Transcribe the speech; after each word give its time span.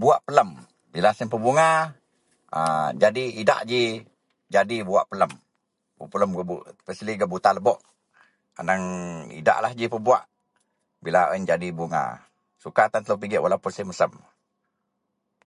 Buwak 0.00 0.20
pelem 0.26 0.50
bila 0.92 1.10
siyen 1.16 1.32
pebunga 1.32 1.70
[a] 2.58 2.62
jadi 3.02 3.24
idak 3.42 3.60
ji 3.70 3.82
jadi 4.54 4.76
buwak 4.88 5.08
pelem. 5.10 5.32
Buwak 5.96 6.10
pelem 6.12 6.30
especially 6.80 7.14
gak 7.20 7.30
buta 7.32 7.50
lebok 7.56 7.78
aneng 8.60 8.84
idaklah 9.40 9.72
ji 9.78 9.86
pebuwak 9.92 10.24
bila 11.04 11.20
en 11.34 11.44
jadi 11.50 11.68
bungaih. 11.78 12.16
Suka 12.62 12.82
tan 12.90 13.02
telou 13.04 13.20
pigek 13.22 13.42
walaupuun 13.44 13.72
siyen 13.74 13.88
mesem 13.90 14.12